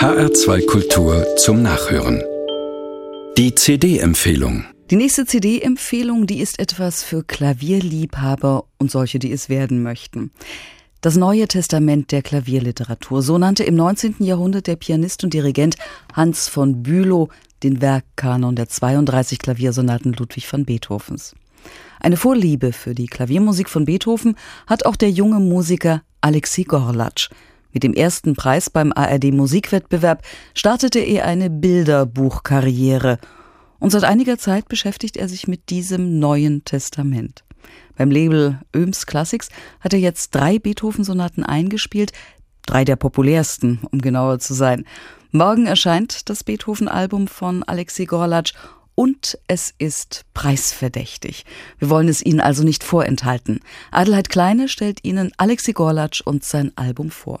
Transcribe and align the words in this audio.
HR2 0.00 0.64
Kultur 0.64 1.26
zum 1.36 1.60
Nachhören. 1.60 2.22
Die 3.36 3.54
CD-Empfehlung. 3.54 4.64
Die 4.90 4.96
nächste 4.96 5.26
CD-Empfehlung, 5.26 6.26
die 6.26 6.40
ist 6.40 6.58
etwas 6.58 7.02
für 7.02 7.22
Klavierliebhaber 7.22 8.64
und 8.78 8.90
solche, 8.90 9.18
die 9.18 9.30
es 9.30 9.50
werden 9.50 9.82
möchten. 9.82 10.30
Das 11.02 11.16
Neue 11.16 11.46
Testament 11.48 12.12
der 12.12 12.22
Klavierliteratur, 12.22 13.20
so 13.20 13.36
nannte 13.36 13.64
im 13.64 13.74
19. 13.74 14.16
Jahrhundert 14.20 14.68
der 14.68 14.76
Pianist 14.76 15.22
und 15.22 15.34
Dirigent 15.34 15.76
Hans 16.14 16.48
von 16.48 16.82
Bülow 16.82 17.28
den 17.62 17.82
Werkkanon 17.82 18.56
der 18.56 18.70
32 18.70 19.38
Klaviersonaten 19.38 20.14
Ludwig 20.14 20.50
van 20.50 20.64
Beethovens. 20.64 21.34
Eine 22.00 22.16
Vorliebe 22.16 22.72
für 22.72 22.94
die 22.94 23.06
Klaviermusik 23.06 23.68
von 23.68 23.84
Beethoven 23.84 24.36
hat 24.66 24.86
auch 24.86 24.96
der 24.96 25.10
junge 25.10 25.40
Musiker 25.40 26.00
Alexei 26.22 26.62
Gorlatsch. 26.62 27.28
Mit 27.72 27.82
dem 27.82 27.94
ersten 27.94 28.34
Preis 28.34 28.70
beim 28.70 28.92
ARD 28.92 29.32
Musikwettbewerb 29.32 30.22
startete 30.54 30.98
er 30.98 31.24
eine 31.24 31.50
Bilderbuchkarriere 31.50 33.18
und 33.78 33.90
seit 33.90 34.04
einiger 34.04 34.38
Zeit 34.38 34.68
beschäftigt 34.68 35.16
er 35.16 35.28
sich 35.28 35.48
mit 35.48 35.70
diesem 35.70 36.18
neuen 36.18 36.64
Testament. 36.64 37.44
Beim 37.96 38.10
Label 38.10 38.60
Öms 38.74 39.06
Classics 39.06 39.48
hat 39.80 39.92
er 39.92 39.98
jetzt 39.98 40.34
drei 40.34 40.58
Beethoven-Sonaten 40.58 41.44
eingespielt, 41.44 42.12
drei 42.66 42.84
der 42.84 42.96
populärsten, 42.96 43.80
um 43.90 44.00
genauer 44.00 44.38
zu 44.38 44.54
sein. 44.54 44.84
Morgen 45.32 45.66
erscheint 45.66 46.28
das 46.28 46.44
Beethoven-Album 46.44 47.28
von 47.28 47.62
Alexei 47.62 48.04
Gorlatsch 48.04 48.54
und 48.94 49.38
es 49.46 49.72
ist 49.78 50.24
preisverdächtig. 50.34 51.44
Wir 51.78 51.88
wollen 51.88 52.08
es 52.08 52.24
Ihnen 52.24 52.40
also 52.40 52.64
nicht 52.64 52.84
vorenthalten. 52.84 53.60
Adelheid 53.90 54.28
Kleine 54.28 54.68
stellt 54.68 55.04
Ihnen 55.04 55.32
Alexei 55.36 55.72
Gorlatsch 55.72 56.20
und 56.20 56.44
sein 56.44 56.72
Album 56.76 57.10
vor. 57.10 57.40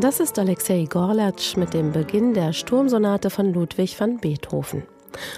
Das 0.00 0.20
ist 0.20 0.38
Alexei 0.38 0.86
Gorlatsch 0.90 1.56
mit 1.56 1.72
dem 1.72 1.90
Beginn 1.90 2.34
der 2.34 2.52
Sturmsonate 2.52 3.30
von 3.30 3.54
Ludwig 3.54 3.98
van 3.98 4.18
Beethoven. 4.18 4.82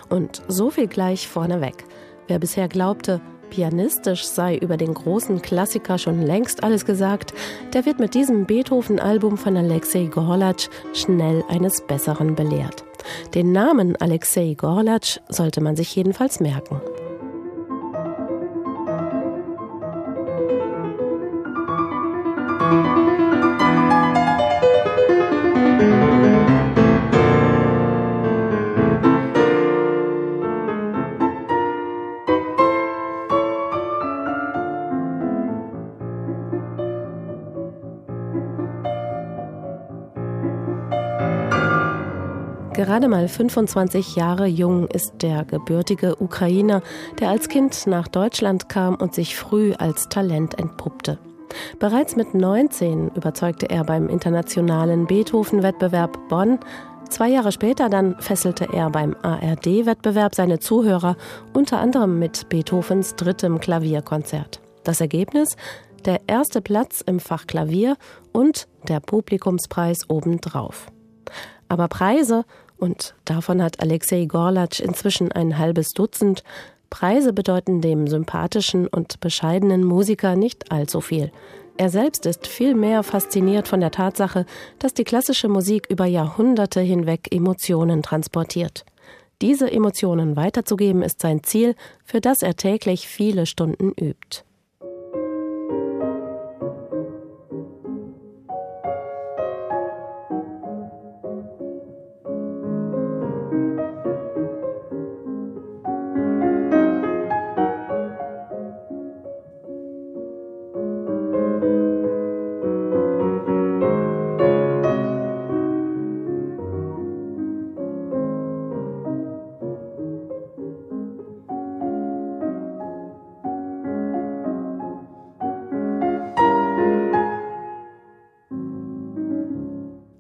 Und 0.08 0.42
so 0.48 0.70
viel 0.70 0.88
gleich 0.88 1.28
vorneweg. 1.28 1.84
Wer 2.26 2.40
bisher 2.40 2.66
glaubte, 2.66 3.20
pianistisch 3.50 4.24
sei 4.24 4.56
über 4.56 4.76
den 4.76 4.94
großen 4.94 5.42
Klassiker 5.42 5.96
schon 5.96 6.22
längst 6.22 6.64
alles 6.64 6.84
gesagt, 6.84 7.34
der 7.72 7.86
wird 7.86 8.00
mit 8.00 8.14
diesem 8.14 8.46
Beethoven-Album 8.46 9.36
von 9.36 9.56
Alexei 9.56 10.06
Gorlatsch 10.06 10.68
schnell 10.92 11.44
eines 11.48 11.80
Besseren 11.86 12.34
belehrt. 12.34 12.84
Den 13.34 13.52
Namen 13.52 13.94
Alexei 14.00 14.54
Gorlatsch 14.58 15.20
sollte 15.28 15.60
man 15.60 15.76
sich 15.76 15.94
jedenfalls 15.94 16.40
merken. 16.40 16.80
Gerade 42.88 43.08
mal 43.08 43.28
25 43.28 44.16
Jahre 44.16 44.46
jung 44.46 44.86
ist 44.88 45.20
der 45.20 45.44
gebürtige 45.44 46.16
Ukrainer, 46.22 46.80
der 47.20 47.28
als 47.28 47.50
Kind 47.50 47.86
nach 47.86 48.08
Deutschland 48.08 48.70
kam 48.70 48.94
und 48.94 49.14
sich 49.14 49.36
früh 49.36 49.74
als 49.74 50.08
Talent 50.08 50.58
entpuppte. 50.58 51.18
Bereits 51.78 52.16
mit 52.16 52.32
19 52.32 53.10
überzeugte 53.10 53.68
er 53.68 53.84
beim 53.84 54.08
internationalen 54.08 55.06
Beethoven-Wettbewerb 55.06 56.30
Bonn. 56.30 56.60
Zwei 57.10 57.28
Jahre 57.28 57.52
später 57.52 57.90
dann 57.90 58.18
fesselte 58.20 58.68
er 58.72 58.88
beim 58.88 59.14
ARD-Wettbewerb 59.20 60.34
seine 60.34 60.58
Zuhörer, 60.58 61.18
unter 61.52 61.80
anderem 61.80 62.18
mit 62.18 62.48
Beethovens 62.48 63.16
drittem 63.16 63.60
Klavierkonzert. 63.60 64.62
Das 64.84 65.02
Ergebnis? 65.02 65.58
Der 66.06 66.20
erste 66.26 66.62
Platz 66.62 67.02
im 67.02 67.20
Fach 67.20 67.46
Klavier 67.46 67.98
und 68.32 68.66
der 68.88 69.00
Publikumspreis 69.00 70.08
obendrauf. 70.08 70.86
Aber 71.68 71.88
Preise 71.88 72.46
und 72.78 73.14
davon 73.24 73.62
hat 73.62 73.80
Alexei 73.80 74.24
Gorlatsch 74.24 74.80
inzwischen 74.80 75.32
ein 75.32 75.58
halbes 75.58 75.92
Dutzend. 75.92 76.44
Preise 76.90 77.32
bedeuten 77.32 77.80
dem 77.80 78.06
sympathischen 78.06 78.86
und 78.86 79.20
bescheidenen 79.20 79.84
Musiker 79.84 80.36
nicht 80.36 80.72
allzu 80.72 81.00
viel. 81.00 81.30
Er 81.76 81.90
selbst 81.90 82.26
ist 82.26 82.46
vielmehr 82.46 83.02
fasziniert 83.02 83.68
von 83.68 83.80
der 83.80 83.90
Tatsache, 83.92 84.46
dass 84.78 84.94
die 84.94 85.04
klassische 85.04 85.48
Musik 85.48 85.86
über 85.88 86.06
Jahrhunderte 86.06 86.80
hinweg 86.80 87.28
Emotionen 87.30 88.02
transportiert. 88.02 88.84
Diese 89.40 89.70
Emotionen 89.70 90.34
weiterzugeben 90.34 91.02
ist 91.02 91.20
sein 91.20 91.44
Ziel, 91.44 91.76
für 92.04 92.20
das 92.20 92.42
er 92.42 92.56
täglich 92.56 93.06
viele 93.06 93.46
Stunden 93.46 93.90
übt. 93.90 94.42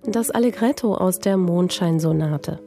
Das 0.04 0.30
Allegretto 0.30 0.94
aus 0.94 1.18
der 1.18 1.36
Mondscheinsonate. 1.36 2.60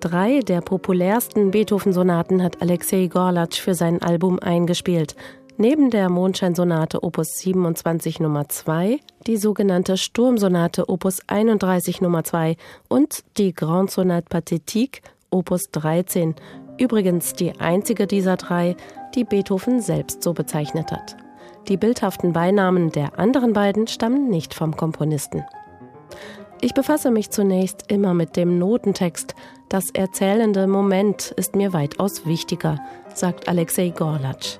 Drei 0.00 0.40
der 0.40 0.60
populärsten 0.60 1.50
Beethoven-Sonaten 1.50 2.42
hat 2.42 2.60
Alexei 2.60 3.06
Gorlatsch 3.06 3.60
für 3.60 3.74
sein 3.74 4.02
Album 4.02 4.38
eingespielt. 4.38 5.14
Neben 5.56 5.90
der 5.90 6.10
Mondscheinsonate 6.10 7.02
Opus 7.04 7.28
27 7.38 8.18
Nummer 8.20 8.48
2, 8.48 8.98
die 9.26 9.36
sogenannte 9.36 9.96
Sturmsonate 9.96 10.88
Opus 10.88 11.20
31 11.28 12.00
Nummer 12.00 12.24
2 12.24 12.56
und 12.88 13.24
die 13.38 13.54
Grande 13.54 13.92
Sonate 13.92 14.26
Pathétique 14.28 15.00
Opus 15.30 15.70
13, 15.70 16.34
übrigens 16.78 17.34
die 17.34 17.58
einzige 17.60 18.06
dieser 18.08 18.36
drei, 18.36 18.76
die 19.14 19.24
Beethoven 19.24 19.80
selbst 19.80 20.24
so 20.24 20.34
bezeichnet 20.34 20.90
hat. 20.90 21.16
Die 21.68 21.76
bildhaften 21.76 22.32
Beinamen 22.32 22.90
der 22.90 23.18
anderen 23.18 23.52
beiden 23.52 23.86
stammen 23.86 24.28
nicht 24.28 24.54
vom 24.54 24.76
Komponisten. 24.76 25.44
Ich 26.64 26.72
befasse 26.72 27.10
mich 27.10 27.28
zunächst 27.28 27.92
immer 27.92 28.14
mit 28.14 28.36
dem 28.36 28.58
Notentext. 28.58 29.34
Das 29.68 29.90
erzählende 29.92 30.66
Moment 30.66 31.30
ist 31.36 31.54
mir 31.54 31.74
weitaus 31.74 32.24
wichtiger, 32.24 32.80
sagt 33.12 33.48
Alexei 33.50 33.90
Gorlatsch. 33.90 34.56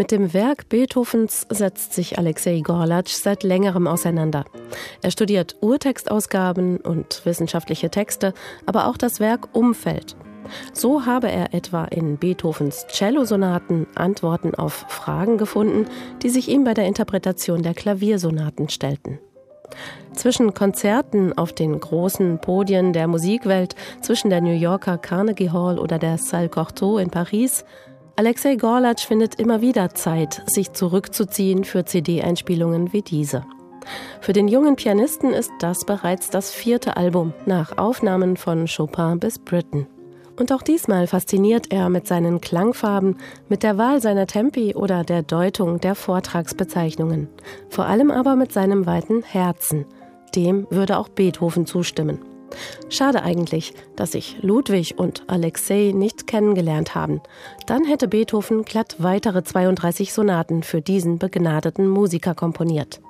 Mit 0.00 0.12
dem 0.12 0.32
Werk 0.32 0.70
Beethovens 0.70 1.46
setzt 1.50 1.92
sich 1.92 2.16
Alexei 2.16 2.60
Gorlatsch 2.60 3.12
seit 3.12 3.42
längerem 3.42 3.86
auseinander. 3.86 4.46
Er 5.02 5.10
studiert 5.10 5.56
Urtextausgaben 5.60 6.78
und 6.78 7.20
wissenschaftliche 7.26 7.90
Texte, 7.90 8.32
aber 8.64 8.86
auch 8.86 8.96
das 8.96 9.20
Werk 9.20 9.54
Umfeld. 9.54 10.16
So 10.72 11.04
habe 11.04 11.30
er 11.30 11.52
etwa 11.52 11.84
in 11.84 12.16
Beethovens 12.16 12.86
Cellosonaten 12.88 13.88
Antworten 13.94 14.54
auf 14.54 14.86
Fragen 14.88 15.36
gefunden, 15.36 15.84
die 16.22 16.30
sich 16.30 16.48
ihm 16.48 16.64
bei 16.64 16.72
der 16.72 16.86
Interpretation 16.86 17.62
der 17.62 17.74
Klaviersonaten 17.74 18.70
stellten. 18.70 19.18
Zwischen 20.14 20.54
Konzerten 20.54 21.36
auf 21.36 21.52
den 21.52 21.78
großen 21.78 22.40
Podien 22.40 22.94
der 22.94 23.06
Musikwelt, 23.06 23.74
zwischen 24.00 24.30
der 24.30 24.40
New 24.40 24.56
Yorker 24.56 24.96
Carnegie 24.96 25.50
Hall 25.50 25.78
oder 25.78 25.98
der 25.98 26.16
Salle 26.16 26.48
Cortot 26.48 27.02
in 27.02 27.10
Paris, 27.10 27.66
Alexei 28.16 28.56
Gorlatsch 28.56 29.06
findet 29.06 29.36
immer 29.36 29.60
wieder 29.60 29.94
Zeit, 29.94 30.42
sich 30.46 30.72
zurückzuziehen 30.72 31.64
für 31.64 31.84
CD-Einspielungen 31.84 32.92
wie 32.92 33.02
diese. 33.02 33.44
Für 34.20 34.32
den 34.32 34.48
jungen 34.48 34.76
Pianisten 34.76 35.32
ist 35.32 35.50
das 35.60 35.84
bereits 35.84 36.30
das 36.30 36.52
vierte 36.52 36.96
Album 36.96 37.32
nach 37.46 37.78
Aufnahmen 37.78 38.36
von 38.36 38.66
Chopin 38.66 39.18
bis 39.18 39.38
Britten. 39.38 39.86
Und 40.38 40.52
auch 40.52 40.62
diesmal 40.62 41.06
fasziniert 41.06 41.70
er 41.70 41.90
mit 41.90 42.06
seinen 42.06 42.40
Klangfarben, 42.40 43.18
mit 43.48 43.62
der 43.62 43.76
Wahl 43.76 44.00
seiner 44.00 44.26
Tempi 44.26 44.74
oder 44.74 45.04
der 45.04 45.22
Deutung 45.22 45.80
der 45.80 45.94
Vortragsbezeichnungen. 45.94 47.28
Vor 47.68 47.86
allem 47.86 48.10
aber 48.10 48.36
mit 48.36 48.52
seinem 48.52 48.86
weiten 48.86 49.22
Herzen. 49.22 49.84
Dem 50.34 50.66
würde 50.70 50.98
auch 50.98 51.08
Beethoven 51.08 51.66
zustimmen. 51.66 52.20
Schade 52.88 53.22
eigentlich, 53.22 53.74
dass 53.96 54.12
sich 54.12 54.36
Ludwig 54.42 54.98
und 54.98 55.24
Alexei 55.28 55.92
nicht 55.94 56.26
kennengelernt 56.26 56.94
haben. 56.94 57.20
Dann 57.66 57.84
hätte 57.84 58.08
Beethoven 58.08 58.64
glatt 58.64 58.96
weitere 58.98 59.42
32 59.42 60.12
Sonaten 60.12 60.62
für 60.62 60.80
diesen 60.80 61.18
begnadeten 61.18 61.88
Musiker 61.88 62.34
komponiert. 62.34 63.00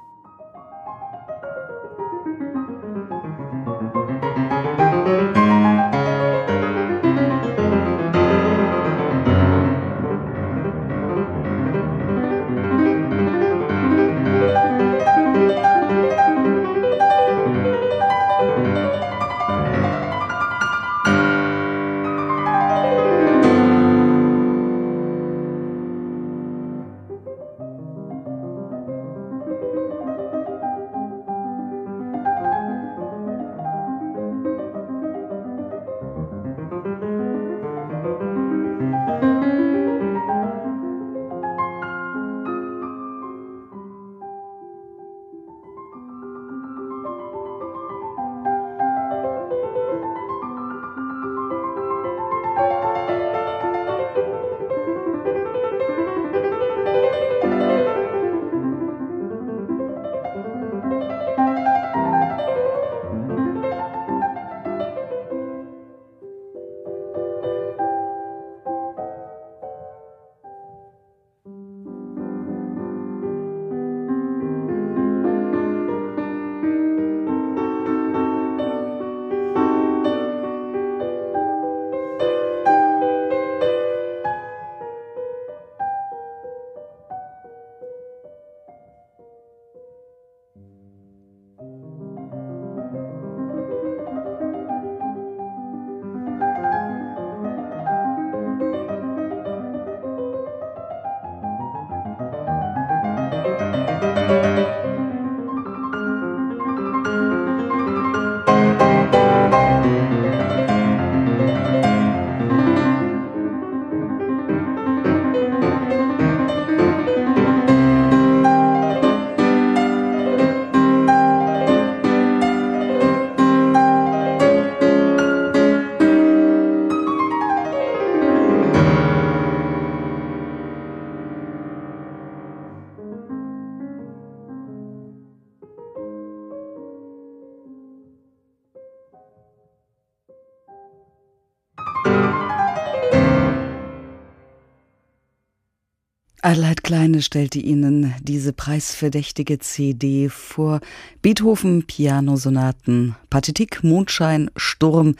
Adelheid 146.42 146.82
Kleine 146.82 147.20
stellte 147.20 147.58
Ihnen 147.58 148.14
diese 148.22 148.54
preisverdächtige 148.54 149.58
CD 149.58 150.30
vor. 150.30 150.80
Beethoven 151.20 151.84
Pianosonaten, 151.86 153.14
Partitik, 153.28 153.84
Mondschein, 153.84 154.50
Sturm, 154.56 155.16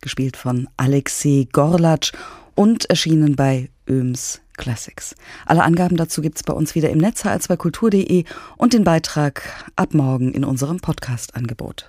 gespielt 0.00 0.36
von 0.36 0.68
Alexei 0.76 1.48
Gorlatsch 1.52 2.12
und 2.54 2.88
erschienen 2.88 3.34
bei 3.34 3.68
Öms 3.88 4.42
Classics. 4.56 5.16
Alle 5.46 5.64
Angaben 5.64 5.96
dazu 5.96 6.22
gibt's 6.22 6.44
bei 6.44 6.52
uns 6.52 6.74
wieder 6.74 6.90
im 6.90 6.98
Netz 6.98 7.24
hl2kultur.de 7.24 8.24
und 8.56 8.72
den 8.72 8.84
Beitrag 8.84 9.42
ab 9.74 9.94
morgen 9.94 10.32
in 10.32 10.44
unserem 10.44 10.78
Podcast-Angebot. 10.78 11.88